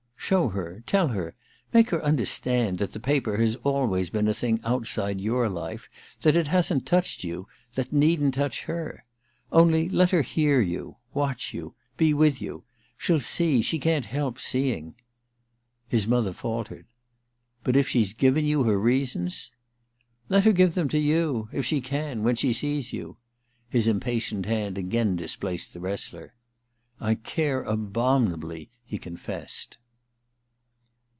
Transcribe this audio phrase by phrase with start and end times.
[0.31, 1.35] * Show her— tell her—
[1.73, 5.89] make her understand that the paper has always been a thing outside your life—
[6.21, 9.03] that hasn't touched you— that needn't touch her.
[9.51, 12.63] Only, let her hear you— watch you I THE QUICKSAND 291— be with you—
[12.97, 13.61] she'll see...
[13.61, 14.95] she can't help seeing....'
[15.89, 16.85] His mother faltered.
[17.25, 19.51] * But if she's given you her reasons?'
[20.05, 21.49] * Let her give them to you!
[21.51, 23.17] If she can— when she sees you....'
[23.69, 26.35] His impatient hand again displaced the wrestler.
[27.01, 29.77] *I care abomin ably,' he confessed.